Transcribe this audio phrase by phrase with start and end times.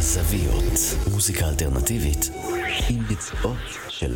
[0.00, 0.96] בזוויות.
[1.10, 2.30] מוזיקה אלטרנטיבית
[2.90, 3.56] עם ביצועות
[3.88, 4.14] של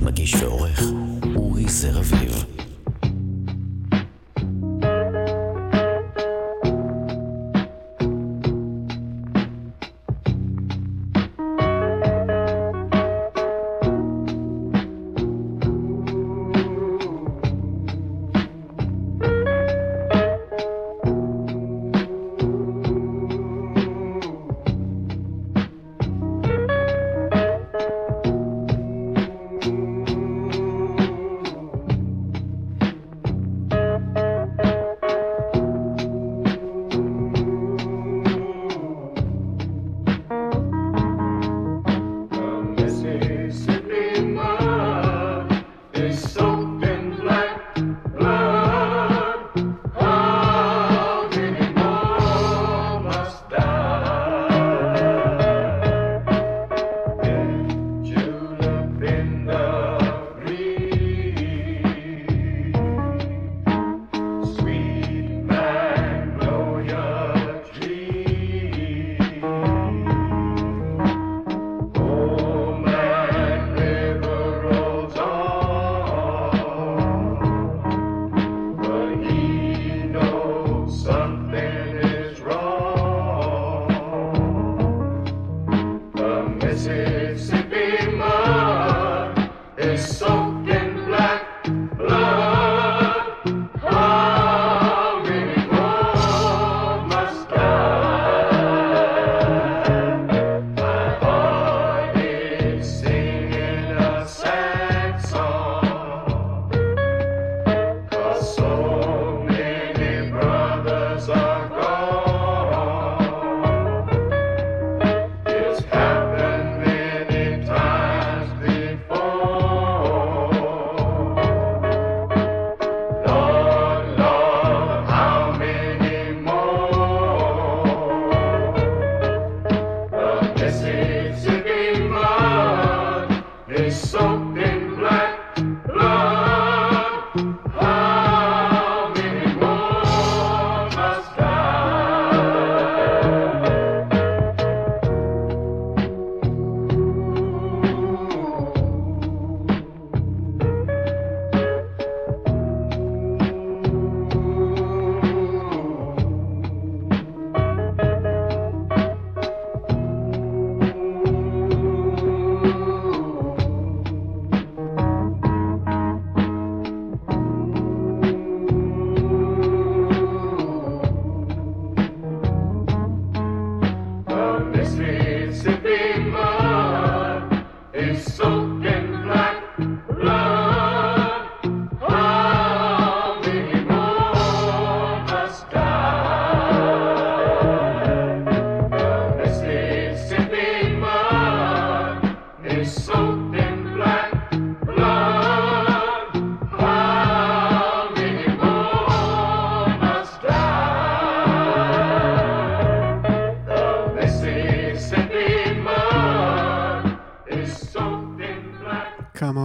[0.00, 0.82] מגיש ועורך
[1.36, 2.32] אורי זרביב.
[2.32, 2.71] Mississippi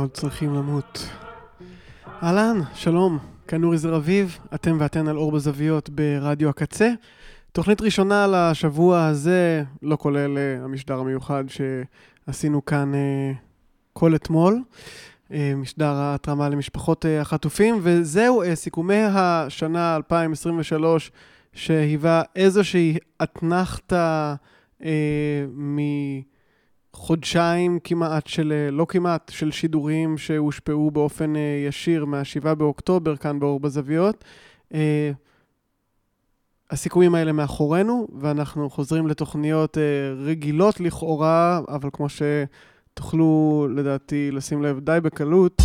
[0.08, 1.10] עוד צריכים למות.
[2.24, 6.92] אהלן, שלום, כאן אורי זר אביב, אתם ואתן על אור בזוויות ברדיו הקצה.
[7.52, 13.32] תוכנית ראשונה לשבוע הזה, לא כולל אה, המשדר המיוחד שעשינו כאן אה,
[13.94, 14.62] כל אתמול,
[15.32, 21.12] אה, משדר ההתרמה למשפחות אה, החטופים, וזהו אה, סיכומי השנה 2023,
[21.54, 24.36] שהיווה איזושהי אתנחתא
[24.84, 25.78] אה, מ...
[26.98, 33.40] חודשיים כמעט של, אה, לא כמעט, של שידורים שהושפעו באופן אה, ישיר מה-7 באוקטובר כאן
[33.40, 34.24] באור בזוויות.
[34.74, 35.12] אה,
[36.72, 39.78] הסיכומים האלה מאחורינו, ואנחנו חוזרים לתוכניות
[40.26, 45.62] רגילות לכאורה, אבל כמו שתוכלו לדעתי לשים לב די בקלות,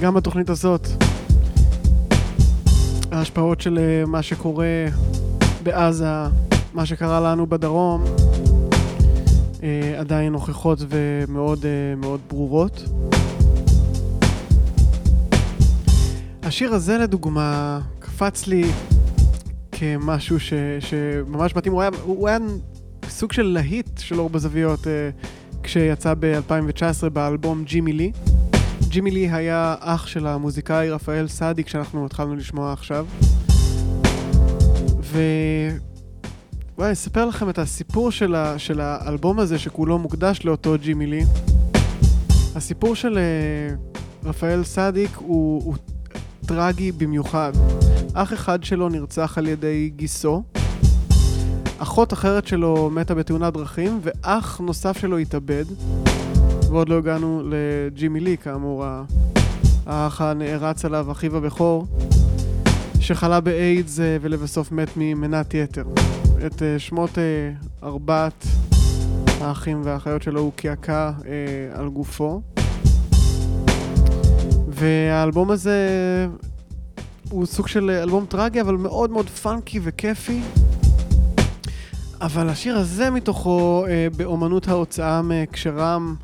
[0.00, 0.86] גם בתוכנית הזאת,
[3.12, 4.86] ההשפעות של מה שקורה
[5.62, 6.06] בעזה
[6.74, 8.04] מה שקרה לנו בדרום
[9.98, 12.84] עדיין נוכחות ומאוד אה, מאוד ברורות.
[16.42, 18.64] השיר הזה לדוגמה קפץ לי
[19.72, 22.38] כמשהו ש, שממש מתאים, הוא היה, הוא היה
[23.08, 25.10] סוג של להיט של אור בזוויות אה,
[25.62, 28.12] כשיצא ב-2019 באלבום ג'ימי לי.
[28.88, 33.06] ג'ימי לי היה אח של המוזיקאי רפאל סעדי כשאנחנו התחלנו לשמוע עכשיו.
[35.00, 35.20] ו...
[36.80, 38.58] אני אספר לכם את הסיפור של, ה...
[38.58, 41.24] של האלבום הזה שכולו מוקדש לאותו ג'ימי לי.
[42.54, 43.74] הסיפור של אה,
[44.24, 45.74] רפאל סעדיק הוא, הוא
[46.46, 47.52] טרגי במיוחד.
[48.14, 50.42] אח אחד שלו נרצח על ידי גיסו,
[51.78, 55.64] אחות אחרת שלו מתה בתאונת דרכים, ואח נוסף שלו התאבד.
[56.68, 58.84] ועוד לא הגענו לג'ימי לי, כאמור,
[59.86, 61.86] האח הנערץ עליו, אחיו הבכור,
[63.00, 65.84] שחלה באיידס אה, ולבסוף מת ממנת יתר.
[66.46, 67.50] את אה, שמות אה,
[67.82, 68.46] ארבעת
[69.40, 71.10] האחים והאחיות שלו הוא קעקע
[71.74, 72.42] על גופו.
[74.68, 75.78] והאלבום הזה
[77.30, 80.40] הוא סוג של אלבום טרגי, אבל מאוד מאוד פאנקי וכיפי.
[82.20, 86.14] אבל השיר הזה מתוכו, אה, באומנות ההוצאה מהקשרם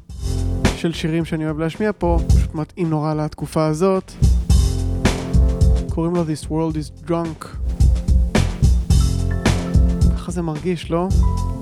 [0.77, 4.13] של שירים שאני אוהב להשמיע פה, פשוט מתאים נורא לתקופה הזאת.
[5.89, 7.60] קוראים לו This World is Drunk.
[10.31, 11.09] ככה זה מרגיש, לא?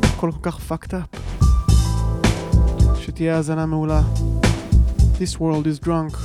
[0.03, 1.19] הכל כל כך fucked up.
[3.01, 4.03] שתהיה האזנה מעולה.
[5.19, 6.17] This World is Drunk.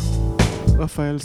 [0.77, 1.19] רפאל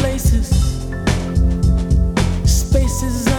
[0.00, 0.48] places,
[2.44, 3.29] spaces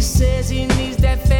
[0.00, 1.18] says he needs that.
[1.28, 1.39] face.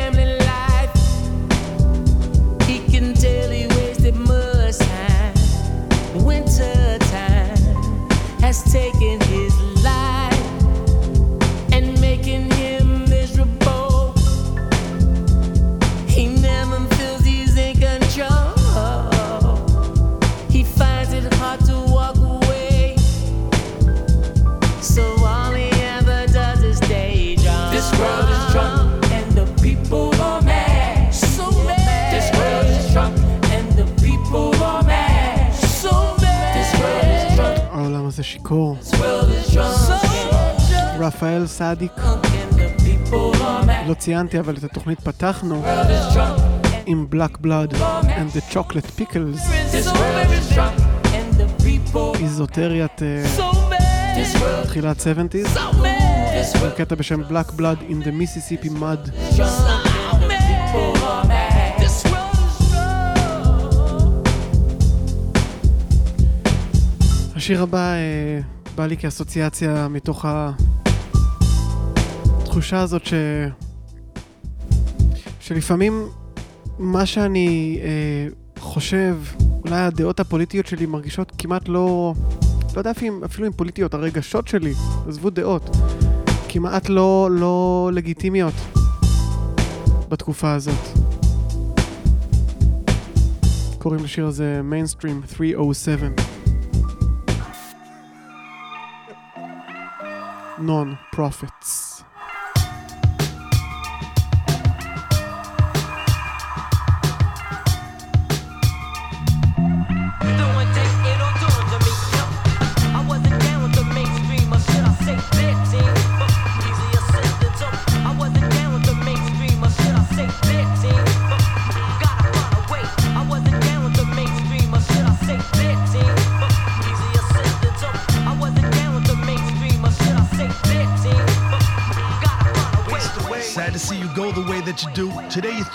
[41.61, 41.93] סעדיק.
[43.87, 45.65] לא ציינתי, אבל את התוכנית פתחנו
[46.87, 47.75] עם Black Blood
[48.05, 49.53] and the Chocolate Pickles,
[52.21, 56.55] איזוטריית אה, תחילת 70's, so mad.
[56.55, 59.11] This עם קטע בשם Black Blood in the Mississippi Mud.
[67.37, 68.41] השיר הבא אה,
[68.75, 70.25] בא לי כאסוציאציה מתוך
[72.51, 73.15] התחושה הזאת ש...
[75.41, 76.09] שלפעמים
[76.79, 78.27] מה שאני אה,
[78.59, 79.17] חושב,
[79.65, 82.15] אולי הדעות הפוליטיות שלי מרגישות כמעט לא...
[82.75, 84.73] לא יודע אפילו, אפילו אם פוליטיות, הרגשות שלי,
[85.09, 85.77] עזבו דעות,
[86.49, 88.55] כמעט לא, לא לגיטימיות
[90.09, 90.99] בתקופה הזאת.
[93.79, 96.09] קוראים לשיר הזה מיינסטרים 307.
[100.59, 101.90] non-profits.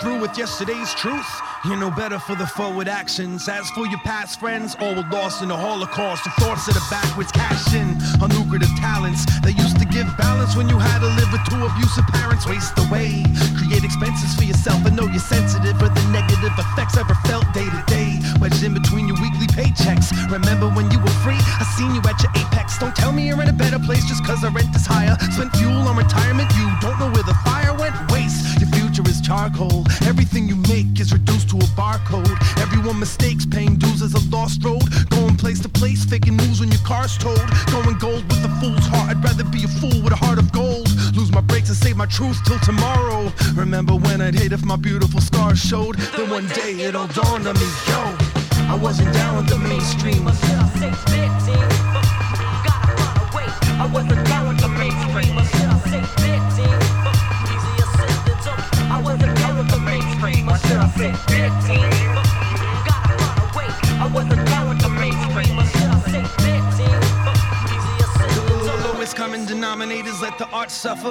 [0.00, 1.26] Through with yesterday's truth.
[1.64, 3.48] You're no better for the forward actions.
[3.48, 6.24] As for your past friends, all were lost in the Holocaust.
[6.24, 10.56] The thoughts of the backwards cash in on lucrative talents that used to give balance
[10.56, 12.46] when you had to live with two abusive parents.
[12.46, 13.24] Waste away,
[13.58, 14.84] create expenses for yourself.
[14.86, 18.20] I know you're sensitive, but the negative effects ever felt day to day.
[18.40, 20.12] Wedged in between your weekly paychecks.
[20.30, 21.38] Remember when you were free?
[21.38, 22.78] I seen you at your apex.
[22.78, 25.16] Don't tell me you're in a better place just cause the rent is higher.
[25.32, 27.94] Spent fuel on retirement, you don't know where the fire went.
[28.12, 28.55] Waste,
[29.04, 29.84] is charcoal.
[30.06, 32.36] Everything you make is reduced to a barcode.
[32.60, 34.82] Everyone mistakes paying dues as a lost road.
[35.10, 37.48] Going place to place, faking moves when your car's towed.
[37.70, 39.10] Going gold with a fool's heart.
[39.10, 40.88] I'd rather be a fool with a heart of gold.
[41.14, 43.32] Lose my brakes and save my truth till tomorrow.
[43.54, 45.96] Remember when I'd hate if my beautiful scars showed.
[46.16, 48.16] Then one day it all dawned on me, yo.
[48.72, 50.26] I wasn't down with the mainstream.
[50.26, 50.56] I say
[54.08, 54.45] their
[70.22, 71.10] let the art suffer.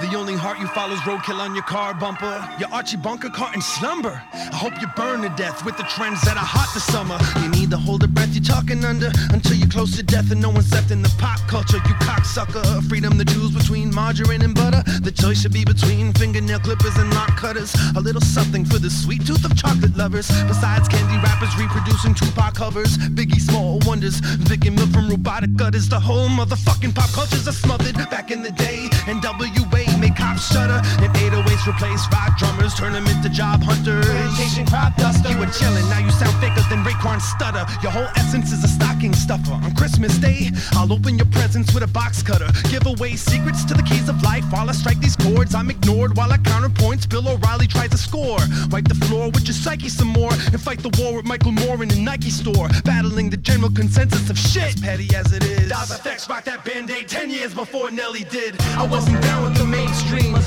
[0.00, 2.36] The only heart you follow is roadkill on your car bumper.
[2.58, 4.22] Your Archie Bunker caught in slumber.
[4.32, 7.18] I hope you burn to death with the trends that are hot this summer.
[7.42, 10.40] You need to hold a breath you're talking under until you're close to death and
[10.40, 11.78] no one's left in the pop culture.
[11.78, 12.64] You cocksucker.
[12.88, 14.82] Freedom to choose between margarine and butter.
[15.00, 17.74] The choice should be between fingernail clippers and lock cutters.
[17.96, 20.28] A little something for the sweet tooth of chocolate lovers.
[20.46, 22.98] Besides candy wrappers reproducing Tupac covers.
[23.18, 24.20] Biggie Small Wonders.
[24.46, 25.88] Vicky Milk from Robotic Gutters.
[25.88, 27.96] The whole motherfucking pop cultures are smothered.
[28.10, 30.80] Back in the day, NWA made cops shudder.
[31.00, 32.74] And 808s replaced rock drummers.
[32.74, 34.04] Turn them into job hunters.
[34.04, 35.30] Plantation crop duster.
[35.32, 37.64] You were chilling, now you sound faker than Raekwon Stutter.
[37.82, 39.54] Your whole essence is a stocking stuffer.
[39.54, 42.48] On Christmas Day, I'll open your presents with a box cutter.
[42.70, 45.54] Give away secrets to the keys of life while I strike these chords.
[45.54, 47.06] I'm ignored while I counter points.
[47.06, 48.40] Bill O'Reilly tries to score.
[48.70, 51.82] Wipe the floor with your psyche some more and fight the war with Michael Moore
[51.82, 52.68] in the Nike store.
[52.84, 54.74] Battling the general consensus of shit.
[54.74, 55.70] As petty as it is.
[55.70, 58.60] Daz effects rocked that band-aid 10 years before Nelly did did.
[58.76, 60.34] I wasn't down with the mainstream.
[60.34, 60.38] I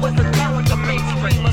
[0.00, 1.46] wasn't down with the mainstream.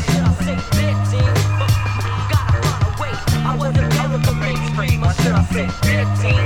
[3.45, 5.03] I wasn't down with the mainstream.
[5.03, 5.71] I said I said
[6.23, 6.40] 15.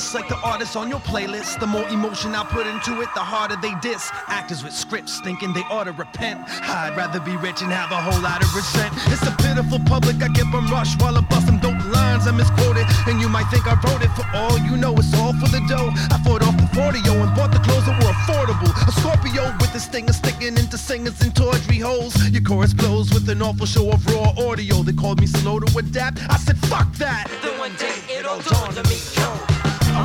[0.00, 1.60] Famous like the artists on your playlist.
[1.60, 4.10] The more emotion I put into it, the harder they diss.
[4.28, 6.40] Actors with scripts thinking they ought to repent.
[6.48, 8.92] I'd rather be rich and have a whole lot of resent.
[9.12, 12.32] It's a pitiful public, I give them rush while I bust them dope lines I
[12.32, 12.86] misquoted.
[13.08, 15.60] And you might think I wrote it for all you know, it's all for the
[15.68, 15.90] dough.
[16.14, 18.72] I fought off the 40 and bought the clothes that were affordable.
[18.88, 22.14] A Scorpio with this thing sticking into singers and tawdry holes.
[22.30, 24.82] Your chorus blows with an awful show of raw audio.
[24.82, 26.20] They called me slow to adapt.
[26.30, 27.28] I said, fuck that.
[27.42, 28.96] Then one day it all dawned on me,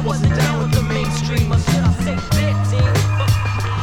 [0.05, 2.93] wasn't down with the mainstream, or should I say their team?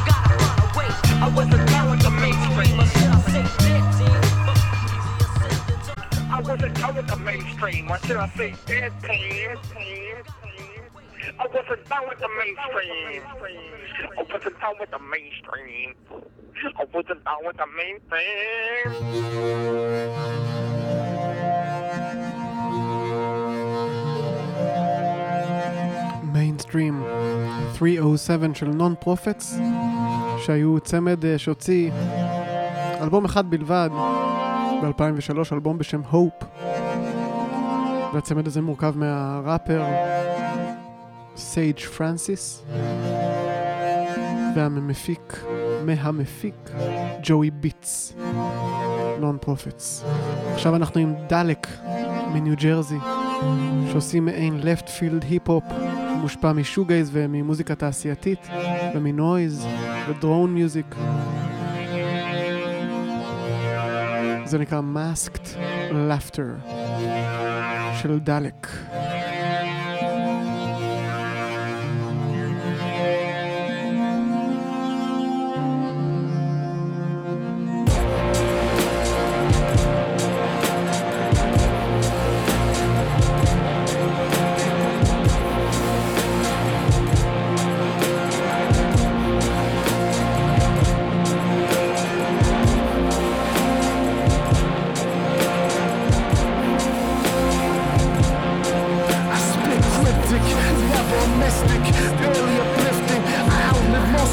[0.06, 0.86] Gotta run away.
[1.20, 4.22] I wasn't down with the mainstream, or should I say their team?
[6.30, 9.56] I wasn't down with the mainstream, or should I say their team?
[11.40, 13.22] I wasn't down with the mainstream.
[14.16, 15.94] I wasn't down with the mainstream.
[16.78, 20.31] I wasn't down with the mainstream.
[26.72, 27.04] Stream
[27.78, 29.58] 307 של Non-Prophets,
[30.38, 31.90] שהיו צמד אה, שהוציא
[33.00, 33.88] אלבום אחד בלבד
[34.82, 36.44] ב-2003, אלבום בשם Hope.
[38.14, 39.82] והצמד הזה מורכב מהראפר
[41.36, 42.64] Sage Francis
[44.54, 45.44] והמפיק,
[45.84, 46.70] מהמפיק,
[47.22, 48.16] Joe Beats,
[49.20, 50.04] Non-Prophets.
[50.54, 51.66] עכשיו אנחנו עם דלק
[52.34, 52.98] מניו ג'רזי,
[53.92, 55.64] שעושים מעין לפט פילד היפ-הופ.
[56.12, 58.48] הוא מושפע משוגייז וממוזיקה תעשייתית
[58.94, 59.66] ומנויז
[60.08, 60.94] ודרון מיוזיק.
[64.44, 65.46] זה נקרא Masked
[65.90, 66.70] Laughter
[68.02, 68.66] של דלק.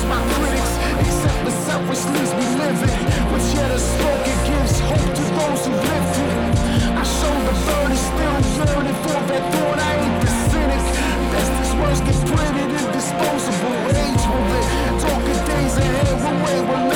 [0.10, 0.74] my critics,
[1.06, 5.62] except the selfishness leaves me living, With yet a smoke, it gives hope to those
[5.70, 6.60] who live it.
[6.98, 9.80] I show the burn is still burning for that thought.
[9.80, 10.84] I ain't the cynic.
[11.32, 13.76] Best this worst get printed and disposable.
[14.04, 14.70] Age will live.
[15.06, 16.89] Talking days ahead, we'll we'll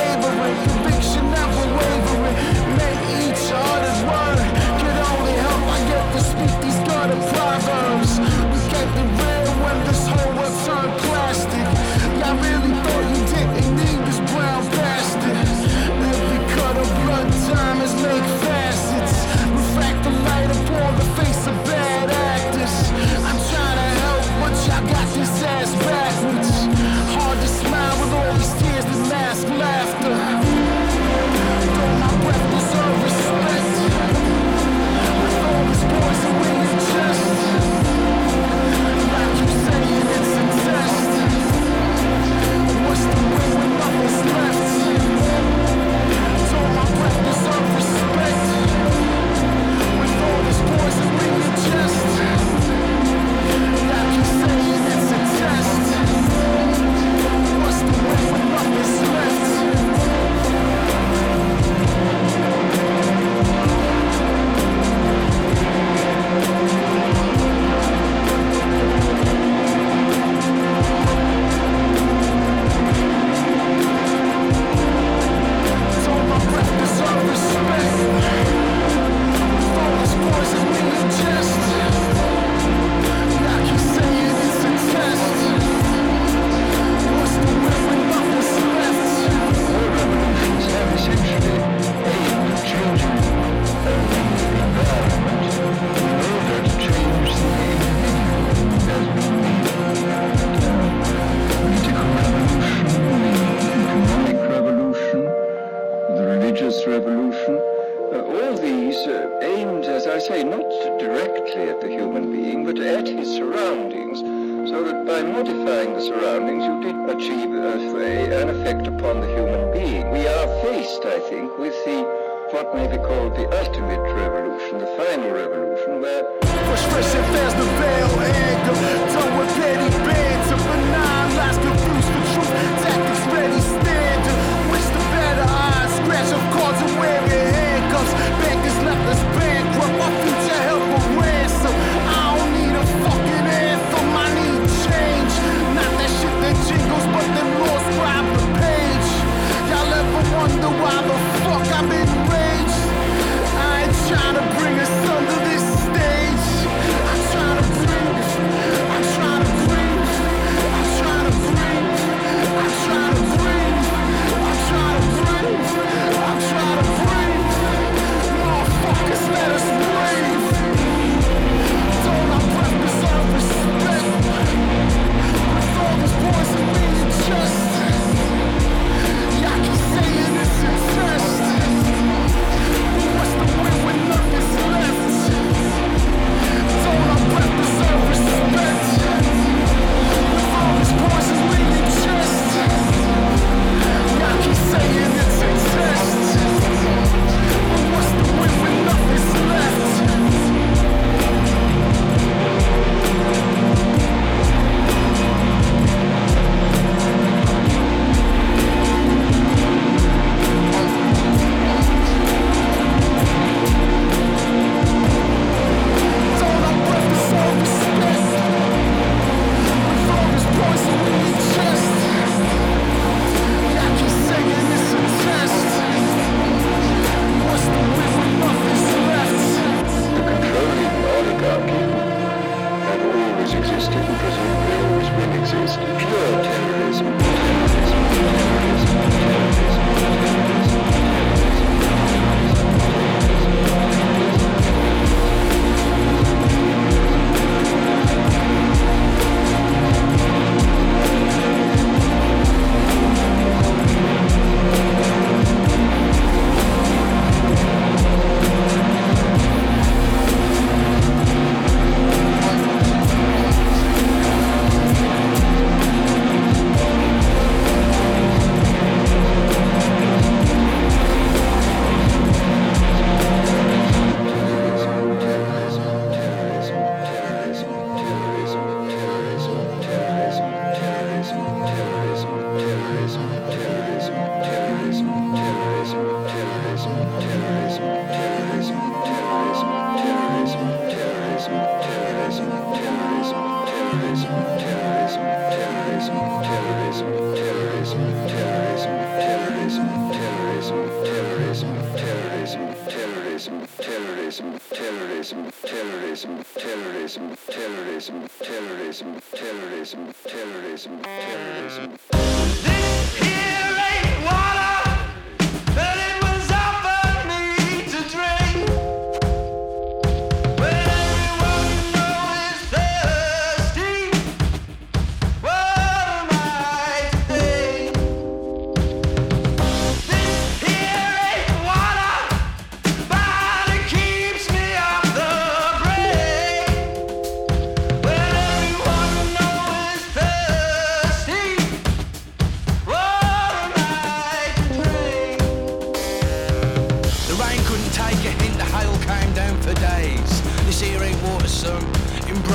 [123.04, 126.24] called the ultimate revolution, the final revolution, where...
[126.42, 131.03] Push fresh and the veil, anger, done with petty bands of banana.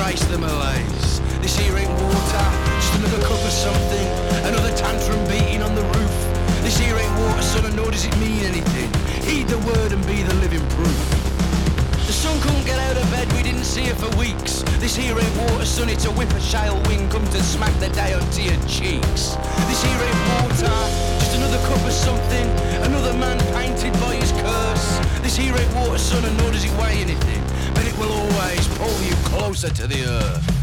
[0.09, 1.21] face the malaise.
[1.43, 2.45] This earache water,
[2.81, 4.09] just another cup of something,
[4.49, 6.15] another tantrum beating on the roof.
[6.65, 8.89] This here ain't water, son, and nor does it mean anything.
[9.29, 10.99] Heed the word and be the living proof.
[12.09, 14.63] The sun couldn't get out of bed, we didn't see it for weeks.
[14.81, 18.41] This here ain't water, son, it's a whippershail wind come to smack the day onto
[18.41, 19.37] your cheeks.
[19.69, 20.77] This here ain't water,
[21.21, 22.47] just another cup of something,
[22.89, 24.89] another man painted by his curse.
[25.21, 27.38] This here ain't water, son, and nor does it weigh anything
[27.79, 30.58] but it will always pull you closer to the earth.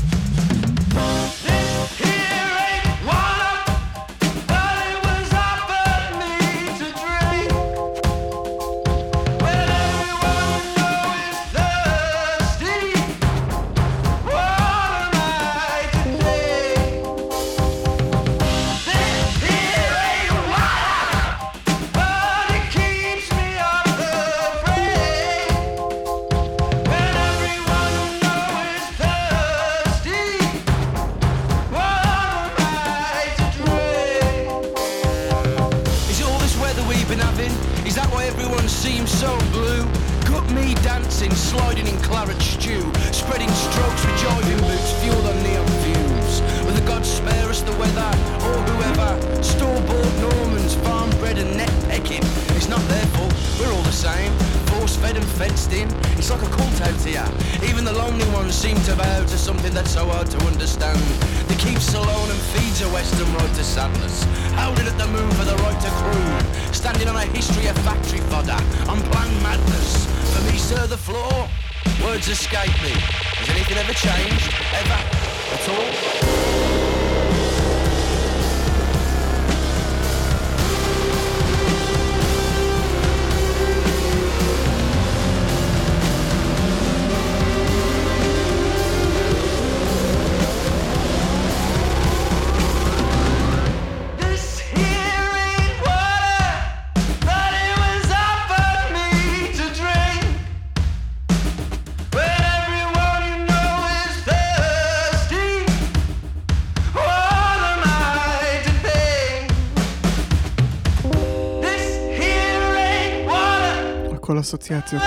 [114.55, 115.01] אסוציאציות.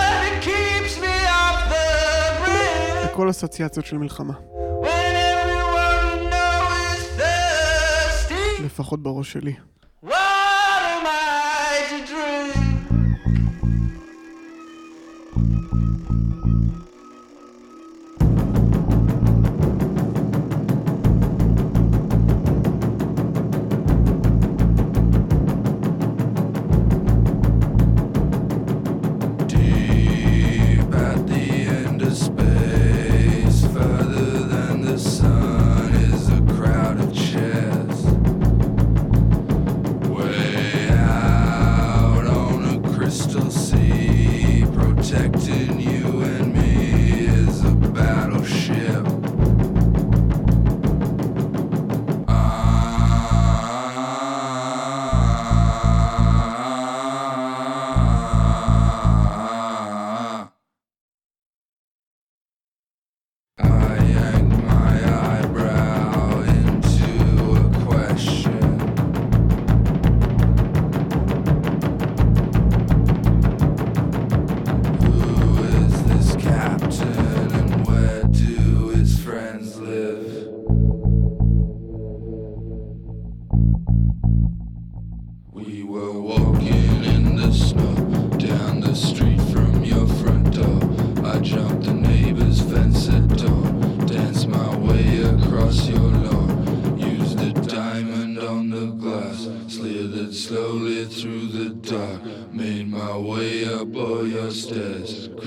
[3.05, 4.35] הכל אסוציאציות של מלחמה.
[8.65, 9.55] לפחות בראש שלי.
[10.05, 10.11] What
[10.93, 12.59] am I to dream?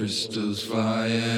[0.01, 1.30] crystals fire.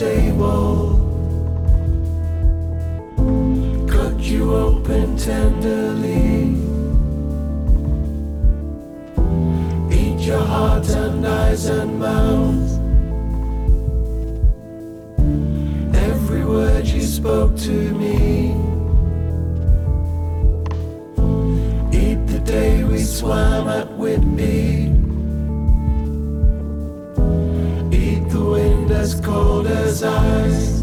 [0.00, 0.96] Table.
[3.86, 6.56] Cut you open tenderly.
[10.00, 12.70] Eat your heart and eyes and mouth.
[15.94, 18.54] Every word you spoke to me.
[21.92, 24.59] Eat the day we swam at Whitby.
[29.00, 30.82] As cold as ice.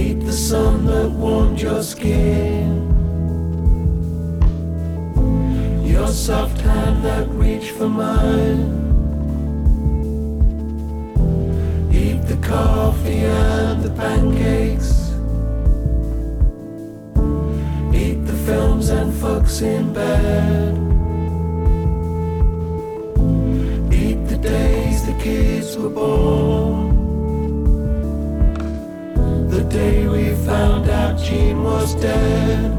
[0.00, 2.68] Eat the sun that warmed your skin.
[5.84, 8.64] Your soft hand that reached for mine.
[11.92, 14.92] Eat the coffee and the pancakes.
[17.94, 20.97] Eat the films and fucks in bed.
[25.08, 26.88] The kids were born.
[29.48, 32.70] The day we found out Jean was dead.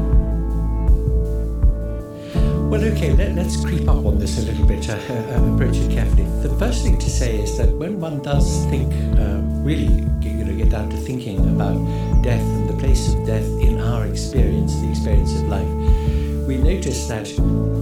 [2.70, 5.90] Well, okay, let, us creep up on this a little bit, uh, uh, approach it
[5.90, 6.22] carefully.
[6.42, 10.54] The first thing to say is that when one does think, uh, really, you know,
[10.54, 11.78] get down to thinking about
[12.22, 16.19] death and the place of death in our experience, the experience of life,
[16.50, 17.28] we notice that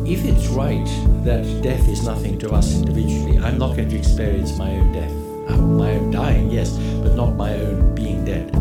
[0.07, 0.85] if it's right
[1.25, 5.11] that death is nothing to us individually, I'm not going to experience my own death,
[5.49, 8.53] uh, my own dying, yes, but not my own being dead.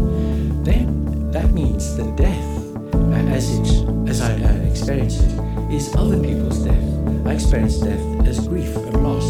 [0.63, 2.47] Then that means that death,
[3.35, 3.67] as it,
[4.07, 7.27] as I uh, experience it, is other people's death.
[7.27, 9.29] I experience death as grief and loss.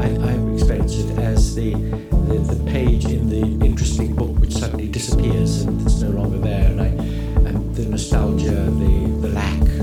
[0.00, 4.88] I, I experience it as the, the the page in the interesting book which suddenly
[4.88, 6.86] disappears and it's no longer there, and I
[7.46, 9.73] and the nostalgia, the the lack,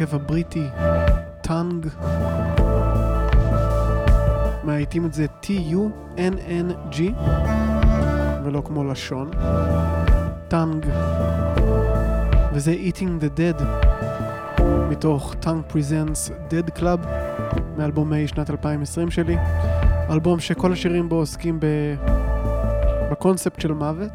[0.00, 0.66] להרכב הבריטי
[1.40, 1.86] Tunng.
[4.64, 7.00] מאייתים את זה T-U-N-N-G,
[8.44, 9.30] ולא כמו לשון.
[10.48, 10.86] Tunng.
[12.52, 13.62] וזה Eating the Dead,
[14.90, 17.06] מתוך Tunng Presents Dead Club,
[17.78, 19.36] מאלבומי שנת 2020 שלי.
[20.10, 21.66] אלבום שכל השירים בו עוסקים ב...
[23.10, 24.12] בקונספט של מוות,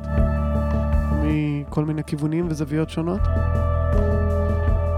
[1.23, 3.21] מכל מיני כיוונים וזוויות שונות.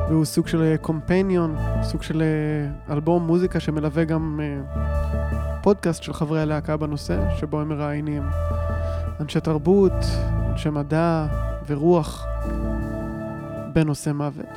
[0.10, 6.41] והוא סוג של קומפניון, סוג של אה, אלבום מוזיקה שמלווה גם אה, פודקאסט של חברי
[6.41, 8.24] הלהקה בנושא, שבו הם מראיינים
[9.20, 9.91] אנשי תרבות,
[10.51, 11.28] אנשי מדע
[11.68, 12.26] ורוח
[13.74, 14.49] בנושא מוות.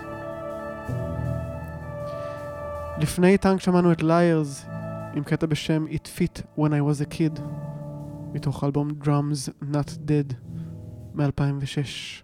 [2.98, 4.66] לפני טנק שמענו את ליירס
[5.14, 7.40] עם קטע בשם It Fit When I Was a Kid,
[8.32, 10.34] מתוך אלבום Drums Not Dead
[11.14, 12.22] מ-2006.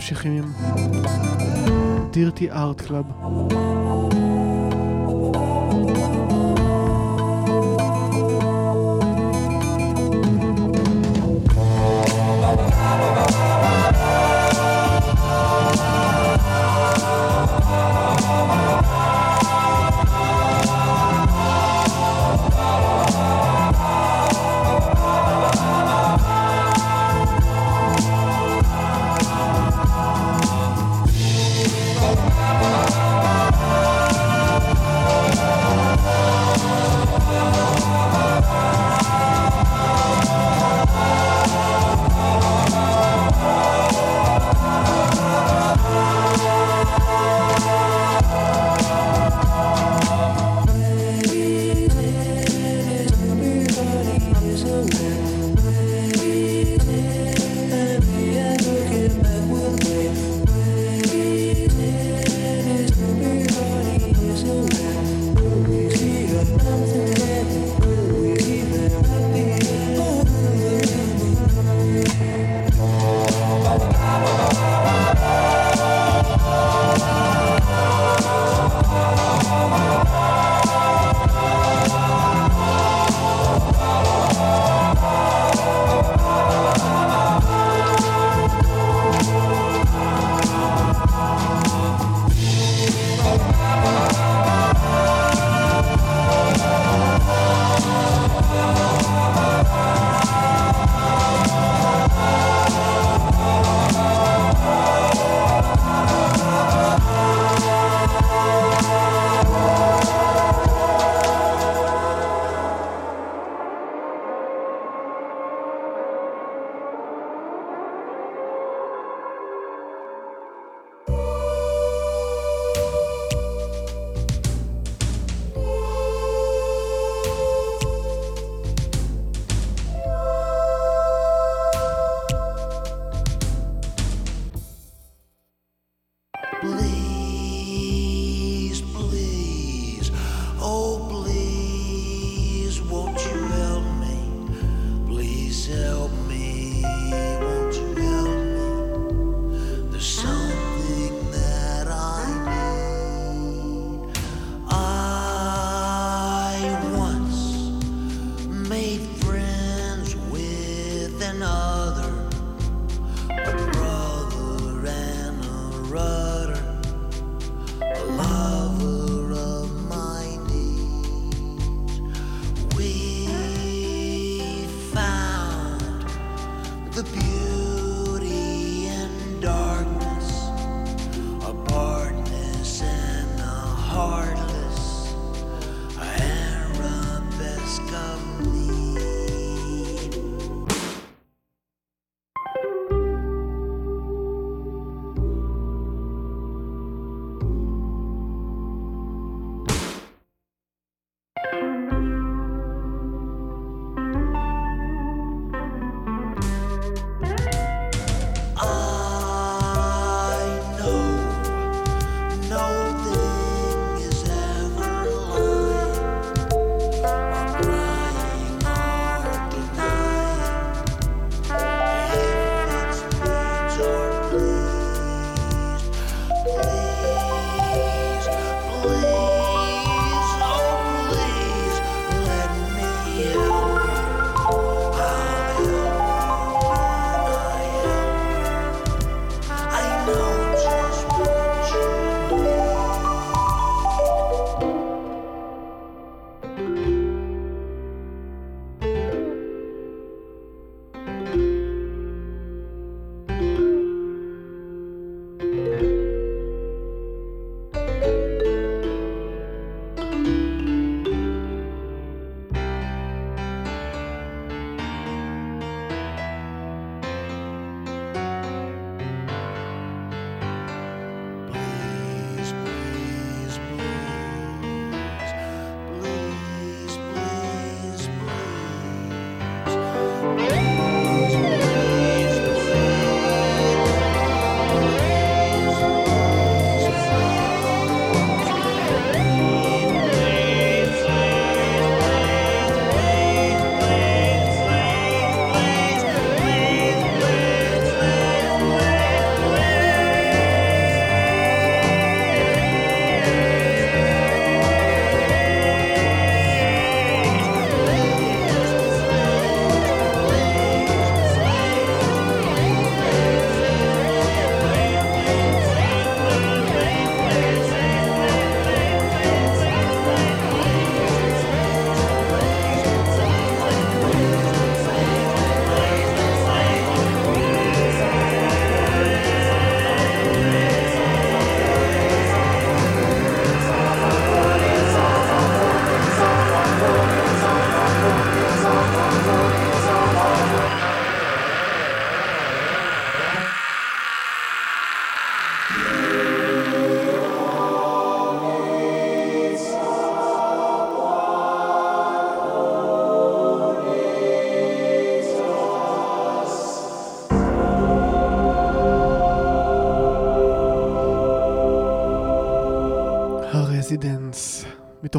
[0.00, 0.52] ממשיכים עם
[2.12, 3.89] Dirty Art Club.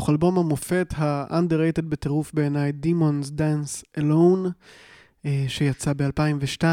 [0.02, 4.50] מתוך אלבום המופת ה-underrated בטירוף בעיניי, Demons Dance Alone,
[5.26, 6.64] אה, שיצא ב-2002.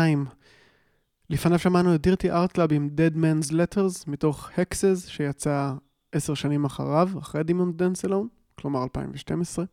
[1.30, 5.72] לפניו שמענו את Dirty Art Club עם Dead Man's Letters, מתוך Hexes, שיצא
[6.12, 9.64] עשר שנים אחריו, אחרי Demons Dance Alone, כלומר 2012.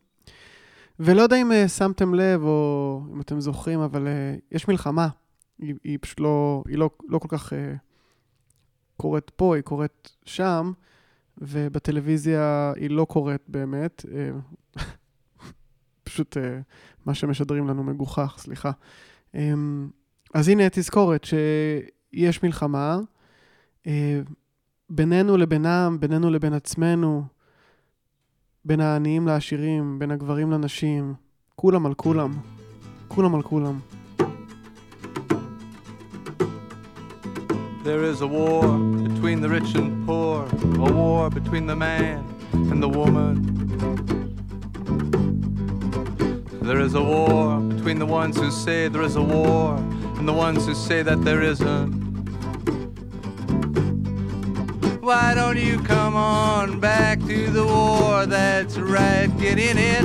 [1.00, 5.08] ולא יודע אם אה, שמתם לב, או אם אתם זוכרים, אבל אה, יש מלחמה.
[5.58, 7.74] היא, היא פשוט לא, היא לא, לא כל כך אה,
[8.96, 10.72] קורית פה, היא קורית שם.
[11.38, 14.04] ובטלוויזיה היא לא קורית באמת.
[14.14, 14.30] אה,
[16.04, 16.58] פשוט אה,
[17.06, 18.70] מה שמשדרים לנו מגוחך, סליחה.
[19.34, 19.52] אה,
[20.34, 22.98] אז הנה תזכורת שיש מלחמה
[24.90, 27.24] בינינו לבינם, בינינו לבין עצמנו,
[28.64, 31.14] בין העניים לעשירים, בין הגברים לנשים,
[31.56, 32.32] כולם על כולם.
[33.08, 33.78] כולם על כולם.
[37.86, 38.62] There is a war
[39.08, 43.36] between the rich and poor, a war between the man and the woman.
[46.62, 49.76] There is a war between the ones who say there is a war
[50.18, 51.92] and the ones who say that there isn't.
[55.00, 58.26] Why don't you come on back to the war?
[58.26, 60.04] That's right, get in it.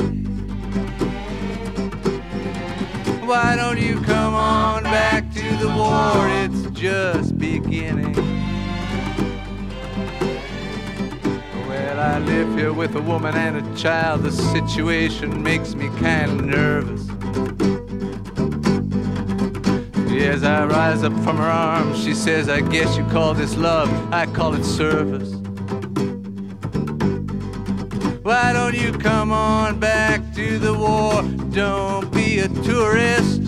[3.25, 6.27] Why don't you come on back to the war?
[6.43, 8.15] It's just beginning.
[11.67, 14.23] Well, I live here with a woman and a child.
[14.23, 17.07] The situation makes me kind of nervous.
[20.23, 23.89] As I rise up from her arms, she says, I guess you call this love,
[24.11, 25.34] I call it service.
[28.23, 31.21] Why don't you come on back to the war?
[31.51, 33.40] Don't be a tourist.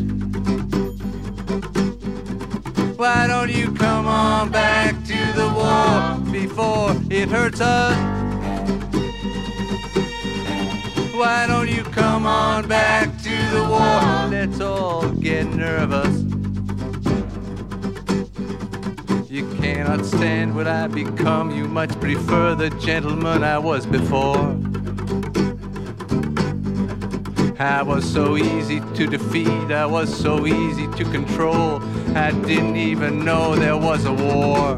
[3.03, 7.97] Why don't you come on back to the war before it hurts us?
[11.13, 14.29] Why don't you come on back to the war?
[14.31, 16.21] Let's all get nervous.
[19.29, 21.51] You cannot stand what I become.
[21.51, 24.37] You much prefer the gentleman I was before.
[27.59, 31.81] I was so easy to defeat, I was so easy to control.
[32.15, 34.75] I didn't even know there was a war.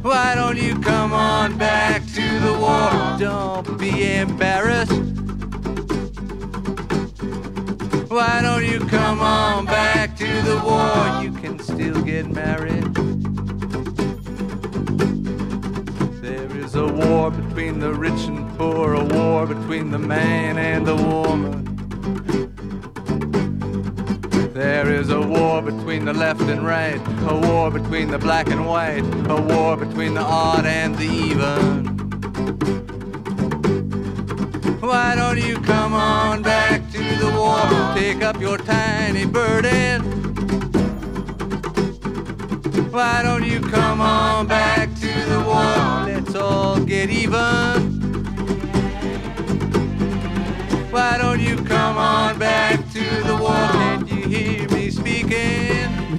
[0.00, 3.18] Why don't you come on back to the war?
[3.18, 4.92] Don't be embarrassed.
[8.10, 11.22] Why don't you come on back to the war?
[11.22, 12.94] You can still get married.
[16.22, 20.86] There is a war between the rich and poor, a war between the man and
[20.86, 22.49] the woman.
[24.60, 28.66] There is a war between the left and right, a war between the black and
[28.66, 31.86] white, a war between the odd and the even.
[34.80, 37.94] Why don't you come on back to the war?
[37.94, 40.02] Take up your tiny burden.
[42.92, 46.04] Why don't you come on back to the war?
[46.04, 47.98] Let's all get even.
[50.90, 53.99] Why don't you come on back to the war?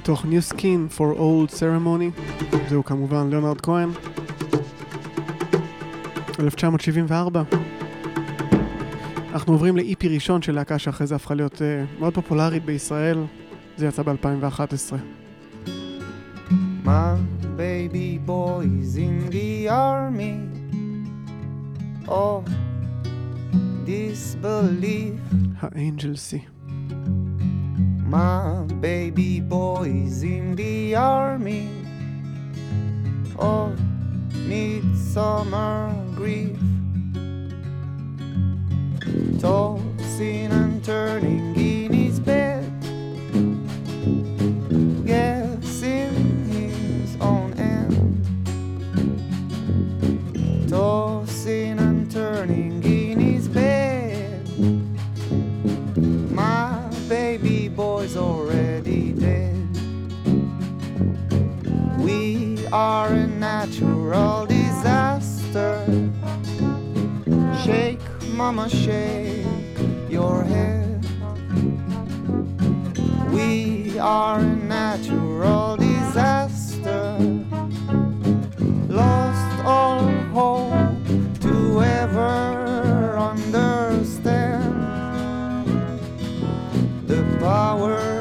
[0.02, 2.20] מתוך New Skin for Old Ceremony,
[2.68, 3.88] זהו כמובן ליאונרד כהן,
[6.40, 7.42] 1974.
[9.32, 13.24] אנחנו עוברים לאיפי ראשון של להקה שאחרי זה הפכה להיות uh, מאוד פופולרית בישראל,
[13.76, 14.92] זה יצא ב-2011.
[16.84, 17.16] My
[17.56, 20.36] baby boy's in the army
[22.08, 22.42] of
[23.86, 25.34] disbelief.
[25.60, 26.40] האנג'ל סי.
[28.12, 31.70] My baby boy's in the army.
[33.38, 33.80] Oh, of
[34.36, 36.58] midsummer grief.
[39.40, 42.70] Tossing and turning in his bed,
[45.06, 45.41] guessing
[62.72, 65.84] are a natural disaster.
[67.62, 69.44] Shake, mama, shake
[70.08, 71.04] your head.
[73.30, 77.18] We are a natural disaster.
[78.88, 81.06] Lost all hope
[81.40, 84.72] to ever understand
[87.06, 88.11] the powers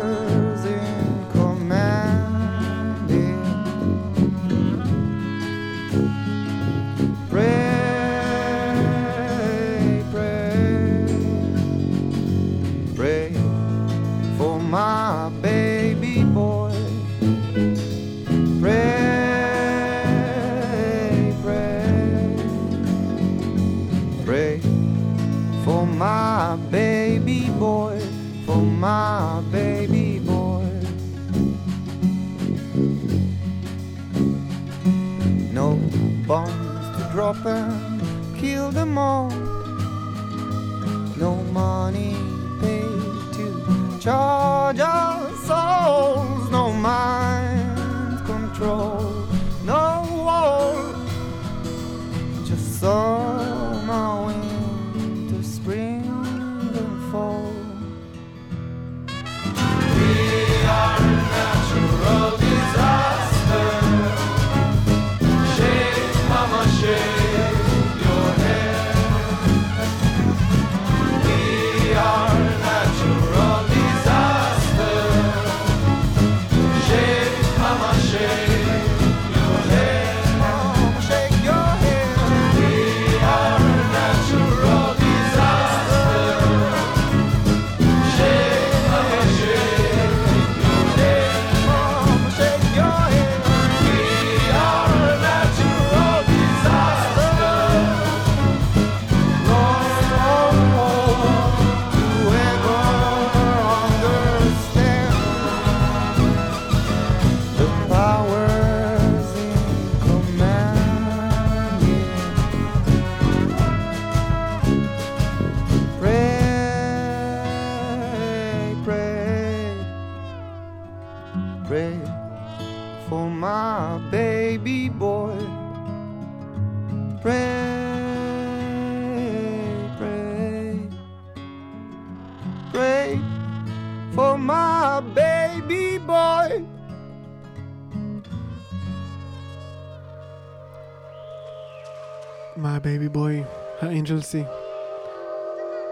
[144.31, 144.43] טקסי,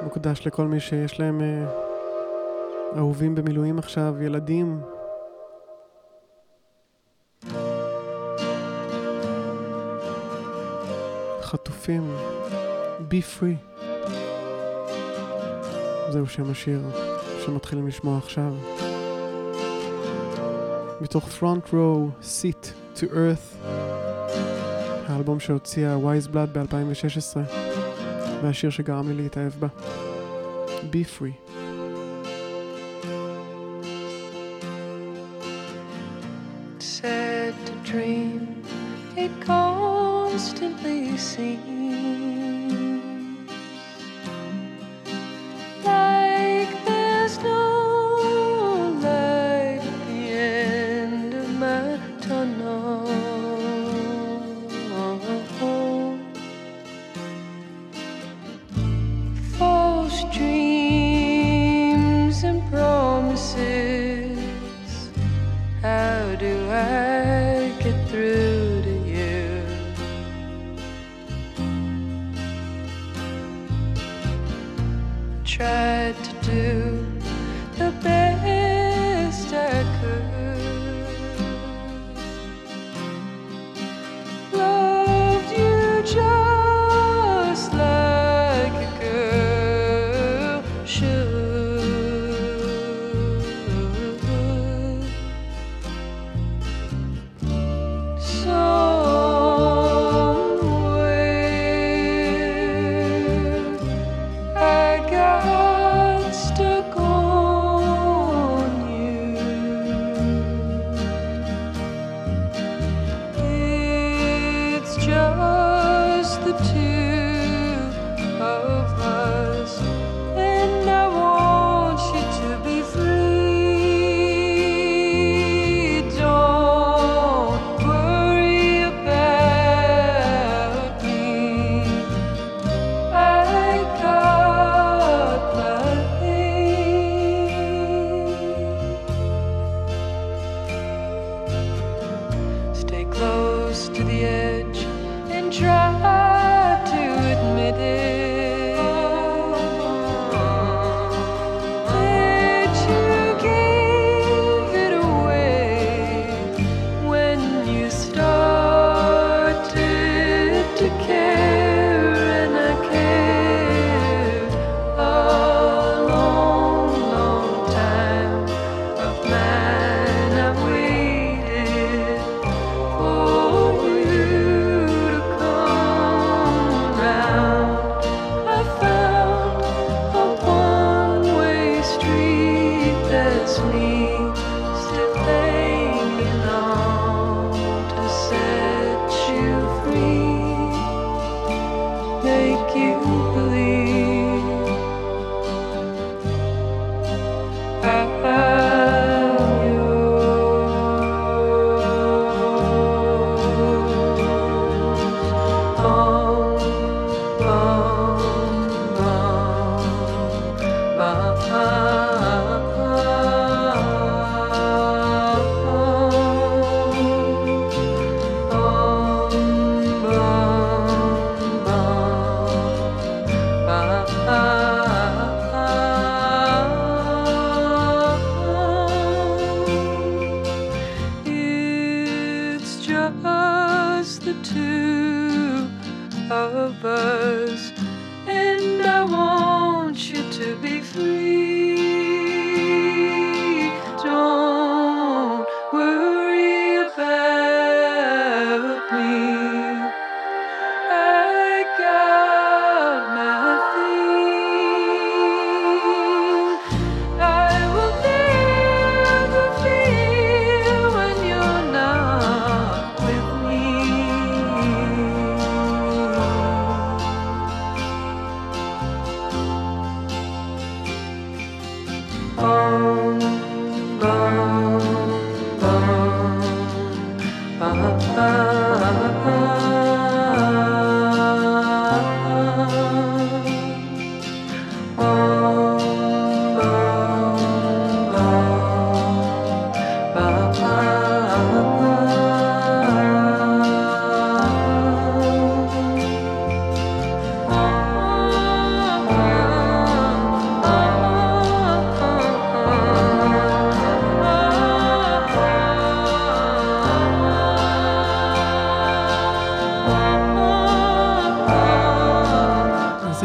[0.02, 1.66] מוקדש לכל מי שיש להם אה,
[2.98, 4.82] אהובים במילואים עכשיו, ילדים,
[11.42, 12.16] חטופים,
[13.00, 13.56] Be Free.
[16.10, 16.82] זהו שם השיר
[17.46, 18.54] שמתחילים לשמוע עכשיו.
[21.02, 22.68] מתוך Front Row Seat
[23.00, 23.40] to Earth
[25.08, 27.59] האלבום שהוציאה וייזבלאט ב-2016.
[28.44, 29.68] והשיר שגרם לי להתאהב בה.
[30.92, 31.49] Be free.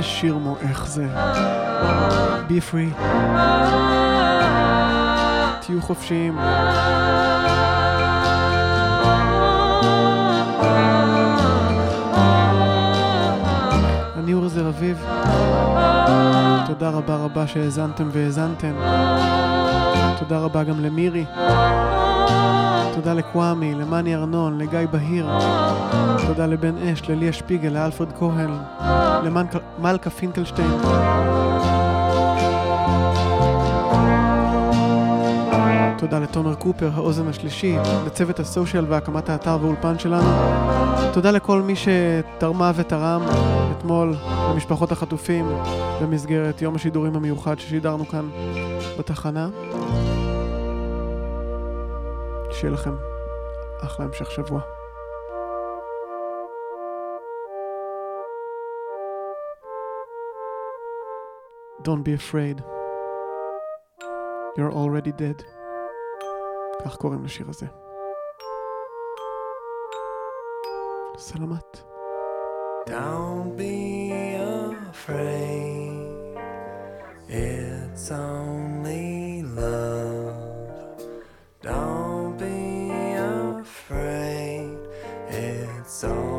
[0.04, 1.06] שיר מועך זה?
[2.46, 2.90] בי פרי.
[5.60, 6.38] תהיו חופשיים.
[14.18, 15.06] אני אור זר אביב.
[16.66, 18.74] תודה רבה רבה שהאזנתם והאזנתם.
[20.18, 21.24] תודה רבה גם למירי.
[22.94, 25.28] תודה לקוואמי, למאני ארנון, לגיא בהיר.
[26.26, 28.50] תודה לבן אש, לליה שפיגל, לאלפרד כהן,
[29.78, 30.70] למלכה פינקלשטיין.
[35.98, 37.76] תודה לתומר קופר, האוזן השלישי,
[38.06, 40.30] לצוות הסושיאל והקמת האתר והאולפן שלנו.
[41.12, 43.22] תודה לכל מי שתרמה ותרם
[43.78, 44.14] אתמול
[44.50, 45.48] למשפחות החטופים
[46.02, 48.28] במסגרת יום השידורים המיוחד ששידרנו כאן
[48.98, 49.48] בתחנה.
[52.64, 52.94] שיהיה לכם
[53.84, 54.60] אחלה המשך שבוע.
[61.82, 62.62] Don't be afraid.
[64.56, 65.42] You're already dead.
[66.84, 67.66] כך קוראים לשיר הזה.
[71.16, 71.78] סלמת.
[72.86, 74.22] Don't be
[74.92, 76.38] afraid,
[77.28, 80.54] it's only love.
[81.62, 82.03] Don't
[85.94, 86.33] So.